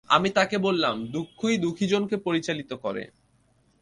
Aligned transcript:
আমি 0.09 0.29
তাকে 0.29 0.57
বললাম, 0.57 0.95
দুঃখই 1.07 1.57
দুঃখীজনকে 1.57 2.15
পরিচালিত 2.17 2.71
করে। 2.73 3.03